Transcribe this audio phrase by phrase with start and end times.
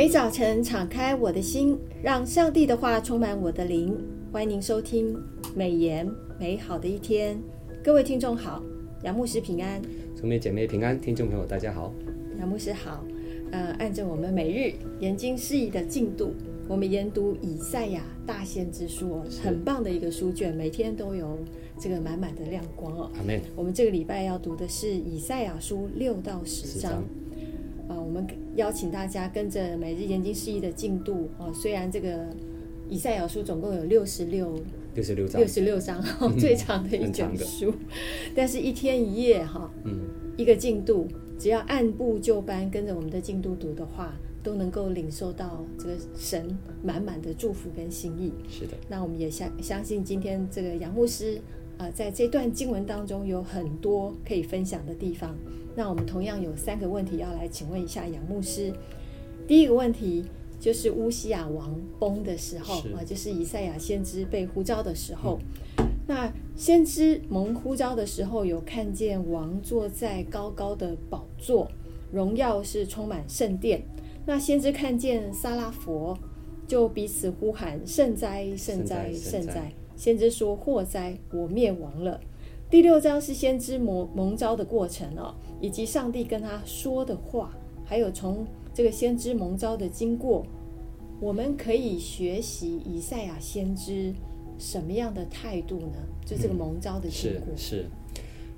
[0.00, 3.94] 每早晨敞开我的心，让上帝的话充满我的灵。
[4.32, 5.14] 欢迎您收听
[5.54, 7.38] 美言美好的一天。
[7.84, 8.62] 各位听众好，
[9.02, 9.78] 杨牧师平安，
[10.18, 11.92] 兄妹姐妹平安，听众朋友大家好，
[12.38, 13.04] 杨牧师好。
[13.52, 16.32] 呃，按照我们每日研经释义的进度，
[16.66, 21.38] 我们研读以赛亚大先知书，很棒的一个书卷，每天都有
[21.78, 23.10] 这个满满的亮光哦。
[23.18, 23.38] 阿门。
[23.54, 26.90] 我们这个礼拜要读的是以赛亚书六到十章。
[26.92, 27.02] 啊、
[27.90, 31.52] 呃，我们邀请大家跟着每日研经释义的进度啊、呃。
[31.52, 32.24] 虽然这个
[32.88, 34.54] 以赛亚书总共有六十六
[34.94, 37.74] 六十六章，六十六章、哦、最长的一卷书，
[38.32, 40.02] 但是一天一夜哈，嗯，
[40.36, 48.32] 一个进度，只要按部就班跟着我们的进度读的话，都能够领受到这个神满满的祝福跟心意。
[48.48, 51.40] 是的，那我们也相相信今天这个杨牧师
[51.76, 55.36] 啊、呃，在这段经文当中有很多可以分享的地方。
[55.74, 58.72] 那我们同样有三个问题要来请问一下杨牧师。
[59.46, 60.24] 第一个问题
[60.58, 65.38] 就是乌西亚王崩的时候啊，就是以赛亚先知被呼召的时候。
[65.78, 71.68] 嗯、那先知蒙呼召的时候，有看见王坐在高高的宝座，
[72.12, 73.82] 荣耀是充满圣殿。
[74.26, 76.16] 那先知看见撒拉佛，
[76.68, 79.72] 就彼此呼喊：圣哉，圣哉，圣哉！
[79.96, 82.20] 先知说：祸哉，我灭亡了。
[82.70, 87.52] 第六章是先知蒙蒙召的过程哦，以及上帝跟他说的话，
[87.84, 90.46] 还有从这个先知蒙召的经过，
[91.20, 94.14] 我们可以学习以赛亚先知
[94.58, 95.98] 什么样的态度呢？
[96.24, 97.52] 就这个蒙召的经过。
[97.52, 97.86] 嗯、是是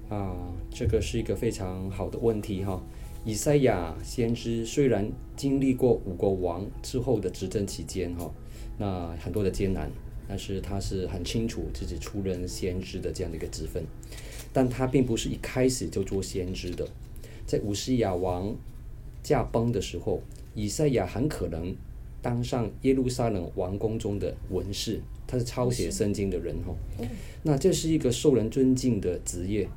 [0.08, 0.36] 啊，
[0.70, 2.83] 这个是一个非常好的问题哈。
[3.25, 8.30] 以赛亚先知虽然经历过五国王之后的执政期间哈，
[8.78, 9.91] 那很多的艰难。
[10.28, 13.84] 但是他是很清楚自己出任先知的这样的一个职分，
[14.53, 16.86] 但他并不是一开始就做先知的。
[17.47, 18.55] 在乌西亚王
[19.22, 20.20] 驾崩的时候，
[20.55, 21.74] 以赛亚很可能
[22.20, 26.74] 当上耶路撒冷王宫中的文士，他是抄写圣经的人哈。
[27.42, 29.68] 那这是一个受人尊敬的职业，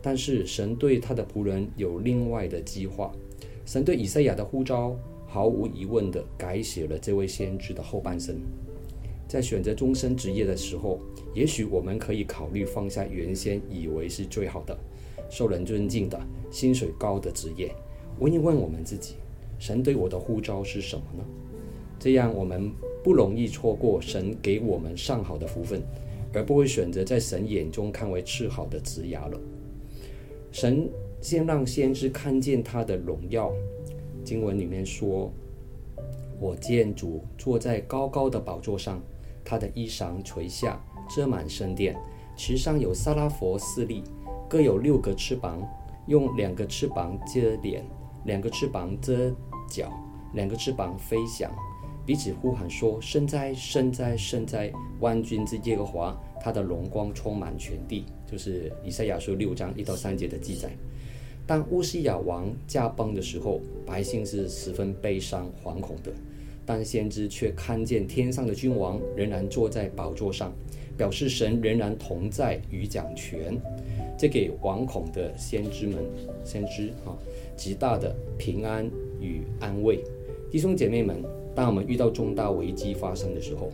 [0.00, 3.12] 但是神对他的仆人有另外的计划。
[3.66, 4.96] 神对以赛亚的呼召，
[5.26, 8.36] 毫无疑问的改写了这位先知的后半生。
[9.30, 10.98] 在选择终身职业的时候，
[11.32, 14.76] 也许我们可以考虑放下原先以为是最好的、
[15.30, 16.20] 受人尊敬的、
[16.50, 17.72] 薪水高的职业，
[18.18, 19.14] 问一问我们自己：
[19.56, 21.22] 神对我的呼召是什么呢？
[21.96, 22.72] 这样我们
[23.04, 25.80] 不容易错过神给我们上好的福分，
[26.34, 29.40] 而不会选择在神眼中看为次好的职业了。
[30.50, 30.90] 神
[31.20, 33.52] 先让先知看见他的荣耀，
[34.24, 35.32] 经文里面说
[36.40, 39.00] ：“我见主坐在高高的宝座上。”
[39.50, 40.80] 他的衣裳垂下，
[41.12, 41.96] 遮满圣殿，
[42.36, 44.04] 其上有撒拉弗四立，
[44.48, 45.60] 各有六个翅膀，
[46.06, 47.84] 用两个翅膀遮脸，
[48.26, 49.34] 两个翅膀遮
[49.68, 49.92] 脚，
[50.34, 51.50] 两个翅膀飞翔，
[52.06, 54.72] 彼此呼喊说：“圣哉，圣哉，圣哉！
[55.00, 60.70] 万军之耶和华，他的荣光充满全地。”就是以赛亚书六章一到三节的记载。
[61.44, 66.12] 当乌西亚王驾崩的时候，百姓是十分悲伤惶恐的。
[66.72, 70.52] 但先知却看见天上的君王仍然坐在宝座上，
[70.96, 73.60] 表示神仍然同在与掌权，
[74.16, 75.96] 这给惶恐的先知们、
[76.44, 77.10] 先知啊
[77.56, 78.88] 极大的平安
[79.20, 79.98] 与安慰。
[80.48, 81.20] 弟兄姐妹们，
[81.56, 83.72] 当我们遇到重大危机发生的时候，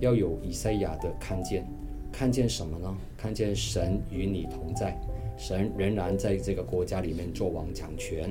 [0.00, 1.66] 要有以赛亚的看见，
[2.12, 2.94] 看见什么呢？
[3.16, 4.94] 看见神与你同在，
[5.38, 8.30] 神仍然在这个国家里面做王掌权。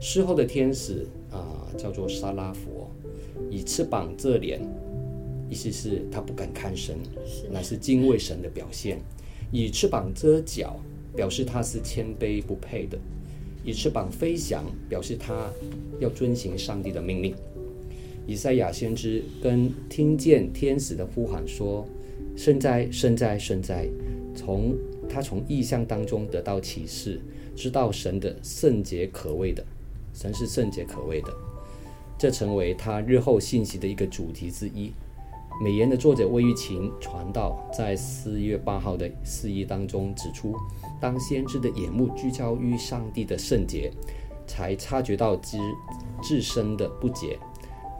[0.00, 2.90] 事后的天使啊、呃，叫做沙拉弗。
[3.48, 4.60] 以翅膀遮脸，
[5.48, 6.96] 意思是他不敢看神，
[7.50, 8.98] 乃是敬畏神的表现；
[9.50, 10.78] 以翅膀遮脚，
[11.16, 12.98] 表示他是谦卑不配的；
[13.64, 15.50] 以翅膀飞翔，表示他
[15.98, 17.34] 要遵行上帝的命令。
[18.26, 21.84] 以赛亚先知跟听见天使的呼喊说
[22.36, 23.88] ：“圣哉，圣哉，圣哉！”
[24.36, 24.76] 从
[25.08, 27.20] 他从意象当中得到启示，
[27.56, 29.64] 知道神的圣洁可畏的，
[30.14, 31.49] 神是圣洁可畏的。
[32.20, 34.92] 这成为他日后信息的一个主题之一。
[35.64, 40.54] 美言的作者魏玉琴传道在四月八号的释义当中指出，
[41.00, 43.90] 当先知的眼目聚焦于上帝的圣洁，
[44.46, 45.56] 才察觉到之
[46.22, 47.38] 自身的不洁。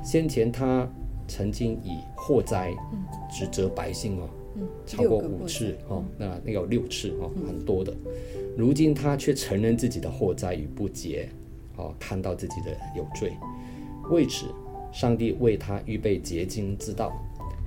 [0.04, 0.86] 先前他
[1.26, 2.74] 曾经以祸灾
[3.30, 4.28] 指责百姓哦，
[4.84, 7.96] 超过五次哦，那那有六次哦，很多的。
[8.54, 11.26] 如今他却承认自己的祸灾与不洁，
[11.76, 13.32] 哦，看到自己的有罪。
[14.10, 14.46] 为此，
[14.92, 17.12] 上帝为他预备洁净之道。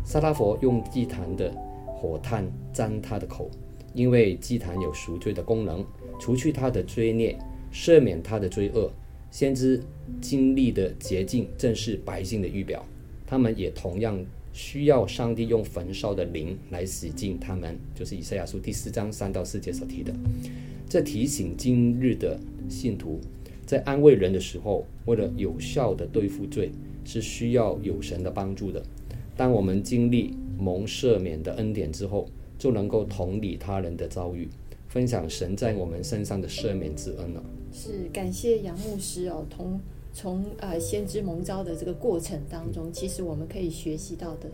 [0.05, 1.49] 撒拉弗用祭坛的
[1.85, 3.49] 火炭沾他的口，
[3.93, 5.85] 因为祭坛有赎罪的功能，
[6.19, 7.37] 除去他的罪孽，
[7.71, 8.91] 赦免他的罪恶。
[9.31, 9.81] 先知
[10.21, 12.85] 经历的洁净正是百姓的预表，
[13.25, 20.13] 他们也同样需要上帝用焚烧的灵来洗净他们，就是以赛亚书第四章三到四节所提的。
[20.87, 23.19] 这提醒今日的信徒，
[23.73, 26.71] 在安慰人的时候，为了有效的对付罪，
[27.03, 28.79] 是需要有神的帮助的。
[29.35, 32.27] 当我们经历蒙赦免的恩典之后，
[32.59, 34.47] 就能够同理他人的遭遇，
[34.89, 37.43] 分享神在我们身上的赦免之恩了。
[37.71, 39.79] 是感谢杨牧师哦，同
[40.13, 44.51] 从呃先知蒙召的这个过程当中，嗯、其实我们可以学习到的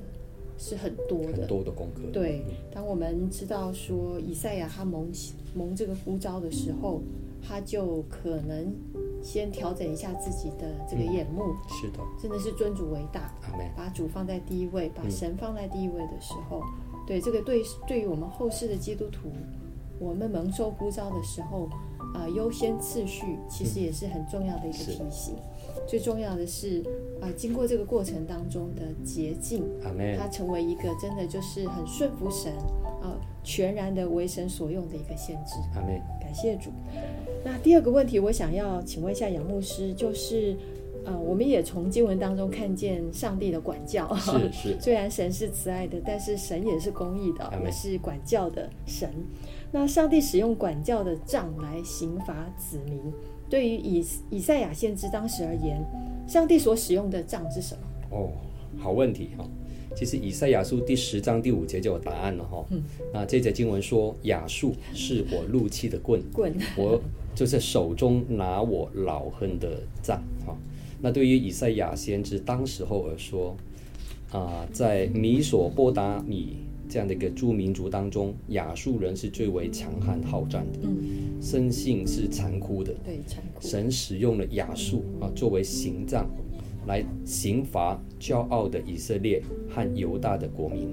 [0.57, 2.03] 是很多的很多的功课。
[2.13, 2.41] 对，
[2.73, 5.11] 当我们知道说以赛亚他蒙
[5.53, 7.01] 蒙这个呼召的时候，
[7.41, 8.73] 他就可能
[9.21, 11.43] 先调整一下自己的这个眼目。
[11.43, 13.33] 嗯、是的，真的是尊主为大，
[13.75, 16.61] 把主放在第一位，把神放在第一位的时候，
[16.93, 19.31] 嗯、对这个对对于我们后世的基督徒，
[19.99, 21.69] 我们蒙受呼召的时候。
[22.11, 25.35] 啊、呃，优先次序其实也是很重要的一个提醒。
[25.35, 26.81] 嗯、最重要的是，
[27.21, 29.63] 啊、呃，经过这个过程当中的洁净，
[30.17, 32.51] 他成为一个真的就是很顺服神，
[32.99, 35.53] 啊、呃，全然的为神所用的一个先知。
[35.75, 36.71] 阿们，感谢主。
[37.43, 40.55] 那第二个问题，我想要请问一下杨牧师，就是，
[41.05, 44.13] 呃，我们也从经文当中看见上帝的管教。
[44.17, 44.77] 是 是。
[44.81, 49.09] 虽然神是慈爱的，但是神也是公义的，也是管教的神。
[49.71, 52.99] 那上帝使用管教的杖来刑罚子民，
[53.49, 55.79] 对于以以赛亚先知当时而言，
[56.27, 58.17] 上帝所使用的杖是什么？
[58.17, 58.31] 哦，
[58.77, 59.47] 好问题哈。
[59.95, 62.65] 其实以赛亚书第十章第五节就有答案了哈。
[62.69, 62.83] 嗯。
[63.13, 67.01] 那这节经文说：“亚述是我怒气的棍，棍，我
[67.33, 70.57] 就是手中拿我老恨的杖。”哈。
[71.01, 73.55] 那对于以赛亚先知当时候而说，
[74.31, 76.57] 啊，在米索波达米。
[76.91, 83.61] 这样的一个诸民族当中，亚述人是最为强悍好战的，嗯，生性是残酷的，对，残酷。
[83.61, 86.27] 神使用了亚述啊作为刑杖，
[86.87, 89.39] 来刑罚骄傲的以色列
[89.69, 90.89] 和犹大的国民，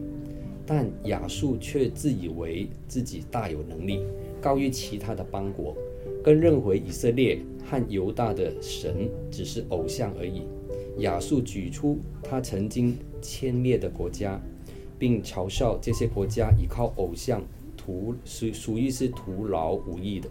[0.67, 4.03] 但亚述却自以为自己大有能力，
[4.39, 5.75] 高于其他的邦国，
[6.27, 10.43] 更认为以色列和犹大的神只是偶像而已。
[10.99, 14.41] 亚述举出他曾经歼灭的国家。
[14.99, 17.43] 并嘲笑这些国家依靠偶像
[17.77, 20.27] 徒属属于是徒劳无益的。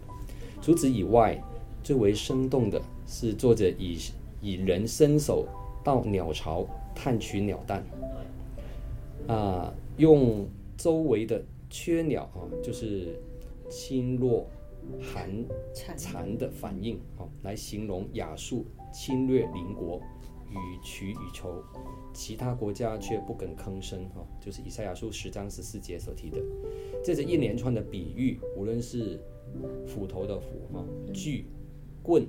[0.60, 1.40] 除此以外，
[1.84, 3.96] 最为生动的是作者以
[4.42, 5.46] 以人伸手
[5.84, 6.66] 到鸟巢
[6.96, 7.86] 探取鸟蛋，
[9.28, 10.44] 啊，用
[10.76, 11.40] 周围的
[11.70, 13.16] 雀鸟啊，就是
[13.68, 14.48] 轻落
[15.00, 15.44] 寒
[15.74, 20.00] 蝉的反应啊，来形容亚述侵略邻国。
[20.48, 21.60] 予取予求，
[22.14, 24.08] 其他国家却不肯吭声。
[24.10, 26.40] 哈，就是以赛亚书十章十四节所提的，
[27.04, 29.20] 这是一连串的比喻，无论是
[29.88, 31.46] 斧头的斧，哈，锯、
[32.00, 32.24] 棍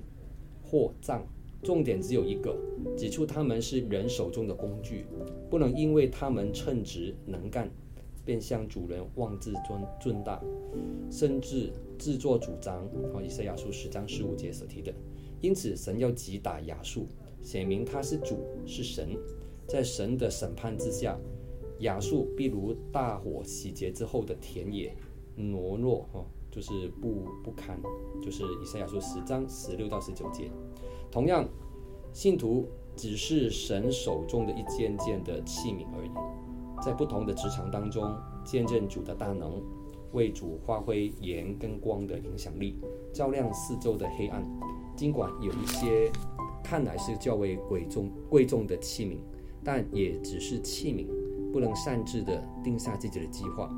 [0.64, 1.26] 或杖，
[1.62, 2.58] 重点只有一个，
[2.98, 5.06] 指出他们是人手中的工具，
[5.48, 7.70] 不能因为他们称职能干，
[8.28, 10.44] 便向主人妄自尊尊大，
[11.10, 12.86] 甚至自作主张。
[13.14, 14.94] 哈，以赛亚书十章十五节所提的，
[15.40, 17.08] 因此神要击打亚述。
[17.42, 19.18] 显明他是主是神，
[19.66, 21.18] 在神的审判之下，
[21.80, 24.94] 亚述必如大火洗劫之后的田野，
[25.38, 27.82] 懦弱哈，就是不不堪，
[28.22, 30.52] 就是以赛亚书十章十六到十九节。
[31.10, 31.48] 同样，
[32.12, 32.68] 信徒
[32.98, 36.10] 只是神手中的一件件的器皿而已，
[36.82, 39.62] 在不同的职场当中见证主的大能，
[40.14, 42.80] 为主发挥盐跟光的影响力，
[43.14, 44.44] 照亮四周的黑暗。
[44.96, 46.12] 尽管有一些。
[46.64, 49.16] 看来是较为贵重贵重的器皿，
[49.64, 51.08] 但也只是器皿，
[51.54, 53.70] 不能擅自的定下自己的计划。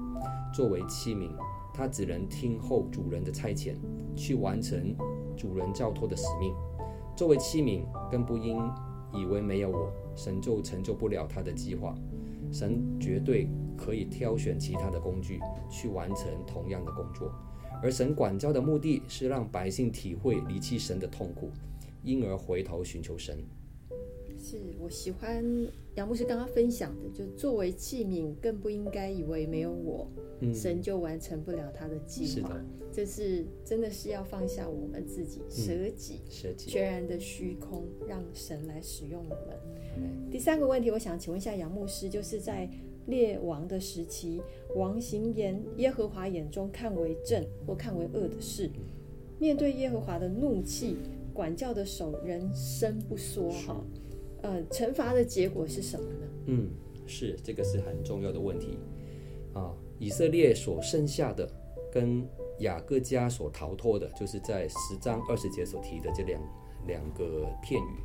[0.52, 1.30] 作为器皿，
[1.72, 3.76] 他只能听候主人的差遣，
[4.16, 4.96] 去完成
[5.38, 6.52] 主人交托的使命。
[7.16, 8.58] 作为器皿，更不应
[9.14, 11.94] 以为没有我，神就成就不了他的计划。
[12.52, 15.40] 神绝对可以挑选其他的工具
[15.70, 17.32] 去完成同样的工作，
[17.82, 21.52] 而神管教的目的是让百姓体会离弃神的痛苦。
[22.02, 23.38] 因而回头寻求神，
[24.40, 25.44] 是我喜欢
[25.96, 30.08] 杨牧师刚刚分享的，就作为器皿，更不应该以为没有我，
[30.40, 32.50] 嗯、神就完成不了他的计划。
[32.92, 39.58] 这是真的是要放下我们自己，舍己，舍己，全然的虚空，让神来使用我们。
[39.98, 42.70] 嗯、第三个问题，我想请问一下杨牧师，就是在
[43.08, 44.42] 列王的时期，
[44.76, 48.70] 王行言耶和华眼中看为正或看为恶的事，
[49.38, 50.96] 面对耶和华的怒气。
[51.32, 53.82] 管教的手仍伸不缩哈，
[54.42, 56.28] 呃，惩罚的结果是什么呢？
[56.46, 56.70] 嗯，
[57.06, 58.78] 是这个是很重要的问题
[59.54, 59.74] 啊。
[59.98, 61.50] 以色列所剩下的
[61.92, 62.26] 跟
[62.60, 66.42] 雅各家所逃脱的，就是在十章二十节所提的这两
[66.88, 68.04] 两个片语，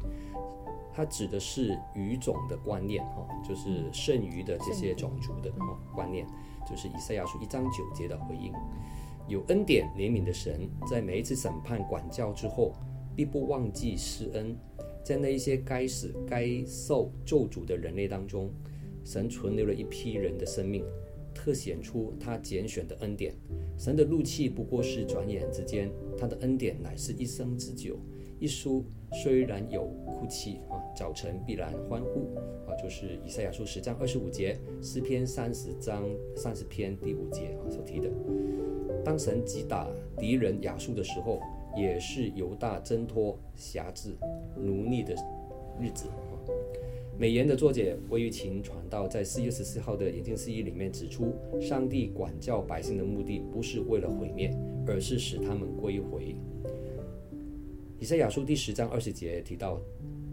[0.92, 6.26] 它指的是语种的观念哈，就是剩余的这些种族的哈观念，
[6.68, 8.52] 就是以赛亚书一章九节的回应。
[9.28, 12.72] 有恩典怜悯的神，在每一次审判管教之后，
[13.14, 14.54] 必不忘记施恩，
[15.04, 18.50] 在那一些该死该受咒诅的人类当中，
[19.04, 20.84] 神存留了一批人的生命。
[21.34, 23.34] 特显出他拣选的恩典，
[23.76, 27.98] 神的怒气不过是转眼之间，他的恩典乃是一生之久。
[28.38, 32.34] 一书虽然有哭泣啊，早晨必然欢呼
[32.66, 38.08] 啊，就是以赛亚书十章二十五节，诗篇三十章三十篇第五节啊所提的。
[39.04, 41.40] 当神击打敌人亚述的时候，
[41.76, 44.14] 也是犹大挣脱辖制
[44.56, 45.14] 奴隶的
[45.80, 46.08] 日子。
[47.16, 54.50] 美言的作者魏玉琴传道在四月十四号的研经释义里面指出，上帝管教百姓的目的不是为了毁灭，
[54.86, 56.34] 而是使他们归回。
[58.00, 59.80] 以赛亚书第十章二十节提到，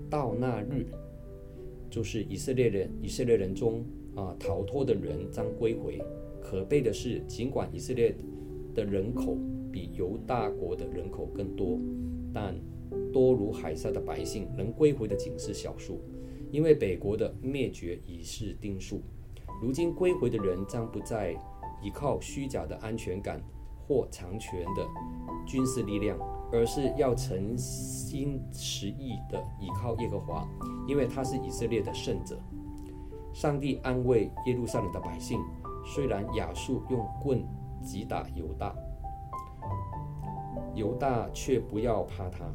[0.10, 0.88] 到那日，
[1.88, 6.02] 就是以色列人以色列人中啊逃脱的人将归回。
[6.42, 8.16] 可悲的是，尽管以色列
[8.74, 9.38] 的人口
[9.72, 11.80] 比犹大国的人口更多，
[12.34, 12.56] 但
[13.12, 16.02] 多如海沙的百姓能归回的仅是少数。
[16.52, 19.02] 因为北国的灭绝已是定数，
[19.62, 21.32] 如今归回的人将不再
[21.82, 23.42] 依靠虚假的安全感
[23.88, 24.86] 或强权的
[25.48, 26.20] 军事力量，
[26.52, 30.46] 而是要诚心实意地依靠耶和华，
[30.86, 32.38] 因为他是以色列的圣者。
[33.34, 35.40] 上帝安慰耶路撒冷的百姓，
[35.86, 37.42] 虽然亚述用棍
[37.82, 38.76] 击打犹大，
[40.76, 42.46] 犹大却不要怕他。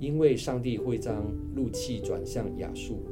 [0.00, 3.02] 因为上帝会将怒气转向亚述，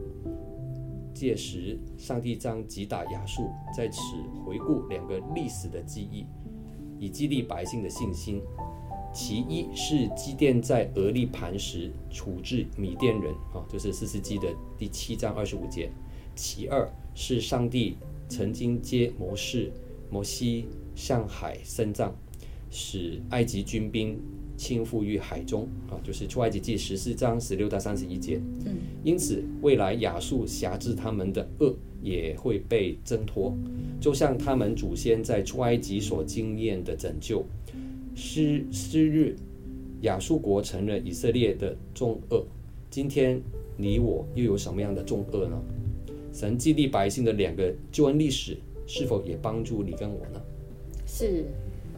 [1.15, 3.49] 届时上帝将击打亚述。
[3.75, 3.99] 在此
[4.45, 6.27] 回顾两个历史的记忆，
[6.99, 8.43] 以激励百姓的信心。
[9.15, 15.91] 其一是基甸在俄立磐石处置米甸人，啊，就是四世纪的第七章二十五节。
[16.35, 17.97] 其二是上帝
[18.29, 19.71] 曾经接摩士
[20.11, 22.15] 摩西向海伸杖，
[22.73, 24.19] 使埃及军兵。
[24.55, 28.41] 倾覆于海中啊，就是出埃及记十四章十六到三十一节。
[28.65, 33.57] 嗯，因此未来亚述辖制他们的恶也会被挣脱，
[34.01, 37.45] 就像他们祖先在出埃及所经验的拯救。
[38.15, 39.35] 昔昔日
[40.03, 42.47] 亚述国承认以色列的重恶，
[42.89, 43.43] 今天
[43.77, 45.61] 你我又有什么样的重恶呢？
[46.33, 50.41] 神激励百姓的两个救恩历史，是否也帮助你跟我呢？
[51.05, 51.47] 是。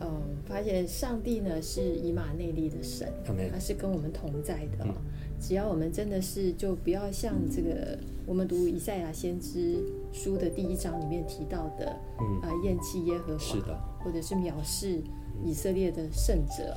[0.01, 3.09] 嗯，发现上帝呢是以马内利的神，
[3.53, 4.85] 他是跟我们同在的。
[4.85, 4.95] 嗯、
[5.41, 9.79] 只要我们真的是，就不要像这个我们读以赛亚先知
[10.13, 15.03] 书的第一章里面提到的，嗯、啊，厌弃耶和华，是的，或者是藐视
[15.45, 16.77] 以色列的圣者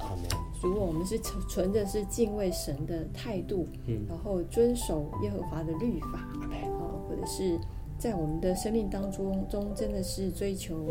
[0.61, 7.59] 如果我们是存着是敬畏神的态度，嗯、然后遵守耶和华的律法，嗯、啊，或者是
[7.97, 10.87] 在我们的生命当中中真的是追求。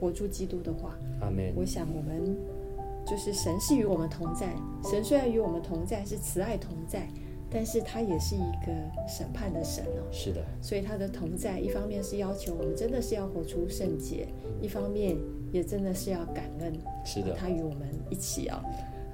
[0.00, 1.54] 活出基督的话，阿门。
[1.56, 2.36] 我想我们
[3.06, 4.52] 就是神是与我们同在。
[4.82, 7.08] 神虽然与我们同在，是慈爱同在，
[7.48, 8.72] 但是他也是一个
[9.08, 10.04] 审判的神哦。
[10.10, 10.44] 是的。
[10.60, 14.28] 所以他的同在，一方面是要求我们真的是要活出圣洁，
[14.60, 15.16] 一方面
[15.52, 16.74] 也真的是要感恩。
[17.02, 17.32] 是的。
[17.32, 18.60] 他与我们一起哦，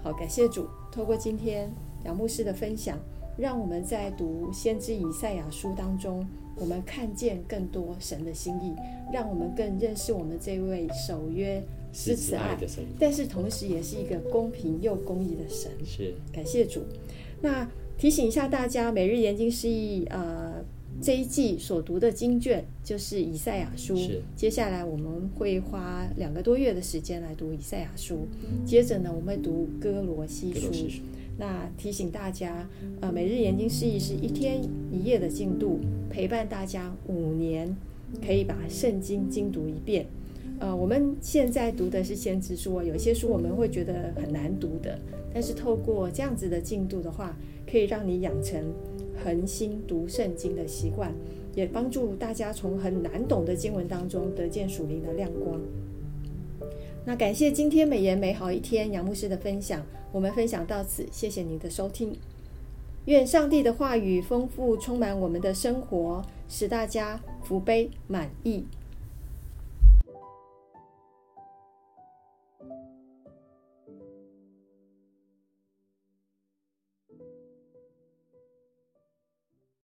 [0.02, 0.66] 好，感谢主。
[0.90, 1.70] 透过今天
[2.04, 2.98] 杨牧师的分享，
[3.36, 6.26] 让我们在读先知以赛亚书当中。
[6.60, 8.74] 我们看见更多神的心意，
[9.10, 15.70] 让我们更认识我们这位守约施慈爱的神，但是同时也是一个公平又公义的神。
[15.86, 16.82] 是，感谢主。
[17.40, 20.62] 那提醒一下大家，每日研经释义，呃，
[21.00, 23.96] 这一季所读的经卷就是以赛亚书。
[23.96, 28.28] 是，接下来我们会花两个多月的时间来读以赛亚书，
[28.66, 30.70] 接着呢，我们会读哥罗西书。
[31.40, 32.68] 那提醒大家，
[33.00, 34.60] 呃，每日研经释义是一天
[34.92, 35.80] 一夜的进度，
[36.10, 37.74] 陪伴大家五年，
[38.22, 40.04] 可以把圣经精读一遍。
[40.58, 44.98] 呃，我们现在读的是先知书，有些书我们会觉得很难读的，
[45.32, 47.34] 但是透过这样子的进度的话，
[47.66, 48.62] 可以让你养成
[49.24, 51.10] 恒心读圣经的习惯，
[51.54, 55.58] 也帮助大家从很难懂的经文当中得见属灵的亮光。
[57.04, 62.14] 那感谢今天美颜美好一天杨牧师的分享，我们分享到此，谢谢您的收听。
[63.06, 68.64] 愿上帝的话语丰富充满我们的生活，使大家福杯满溢。